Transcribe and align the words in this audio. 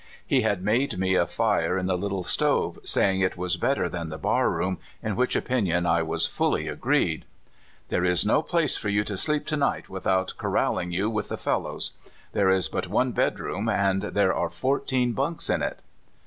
He 0.25 0.41
had 0.41 0.63
made 0.63 0.97
me 0.97 1.13
a 1.13 1.27
fire 1.27 1.77
in 1.77 1.85
the 1.85 1.95
little 1.95 2.23
stove, 2.23 2.79
saying 2.83 3.21
it 3.21 3.37
was 3.37 3.55
better 3.55 3.87
than 3.87 4.09
the 4.09 4.17
barroom, 4.17 4.79
in 5.03 5.15
which 5.15 5.35
opinion 5.35 5.85
I 5.85 6.01
was 6.01 6.25
fully 6.25 6.67
agreed. 6.67 7.25
'* 7.55 7.87
There 7.89 8.03
is 8.03 8.25
no 8.25 8.41
place 8.41 8.75
for 8.75 8.89
you 8.89 9.03
to 9.03 9.15
sleep 9.15 9.45
to 9.45 9.57
night 9.57 9.89
without 9.89 10.33
corraling 10.39 10.91
you 10.91 11.07
with 11.11 11.29
the 11.29 11.37
fellows; 11.37 11.91
there 12.31 12.49
is 12.49 12.67
20O 12.67 12.71
CALIFORNIA 12.71 12.73
SKETCHES. 12.81 12.89
but 12.89 12.95
one 12.95 13.11
bedroom, 13.11 13.69
and 13.69 14.01
there 14.01 14.33
are 14.33 14.49
fourteen 14.49 15.11
bunks 15.13 15.51
in 15.51 15.61
it." 15.61 15.83